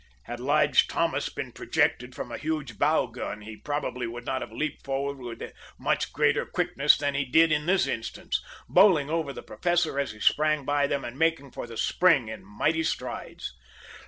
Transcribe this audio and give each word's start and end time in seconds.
Had 0.23 0.39
Lige 0.39 0.87
Thomas 0.87 1.29
been 1.29 1.51
projected 1.51 2.15
from 2.15 2.31
a 2.31 2.39
huge 2.39 2.79
bow 2.79 3.05
gun 3.05 3.41
he 3.41 3.55
probably 3.55 4.07
would 4.07 4.25
not 4.25 4.41
have 4.41 4.51
leaped 4.51 4.83
forward 4.83 5.19
with 5.19 5.53
much 5.77 6.11
greater 6.11 6.43
quickness 6.43 6.97
than 6.97 7.13
he 7.13 7.23
did 7.23 7.51
in 7.51 7.67
this 7.67 7.85
instance, 7.85 8.41
bowling 8.67 9.11
over 9.11 9.31
the 9.31 9.43
Professor 9.43 9.99
as 9.99 10.09
he 10.11 10.19
sprang 10.19 10.65
by 10.65 10.87
him, 10.87 11.05
and 11.05 11.19
making 11.19 11.51
for 11.51 11.67
the 11.67 11.77
spring 11.77 12.29
in 12.29 12.43
mighty 12.43 12.81
strides. 12.81 13.53